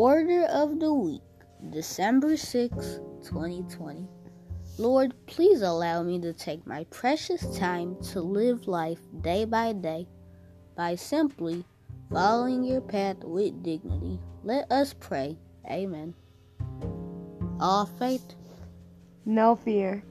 Order 0.00 0.44
of 0.44 0.80
the 0.80 0.94
week, 0.94 1.20
December 1.68 2.34
6, 2.34 2.74
2020. 3.22 4.08
Lord, 4.78 5.12
please 5.26 5.60
allow 5.60 6.02
me 6.02 6.18
to 6.20 6.32
take 6.32 6.66
my 6.66 6.84
precious 6.84 7.44
time 7.58 7.96
to 8.04 8.22
live 8.22 8.66
life 8.66 9.00
day 9.20 9.44
by 9.44 9.74
day 9.74 10.08
by 10.74 10.94
simply 10.94 11.66
following 12.10 12.64
your 12.64 12.80
path 12.80 13.18
with 13.22 13.62
dignity. 13.62 14.18
Let 14.42 14.72
us 14.72 14.94
pray. 14.98 15.36
Amen. 15.70 16.14
All 17.60 17.84
faith, 17.84 18.24
No 19.26 19.54
fear. 19.54 20.02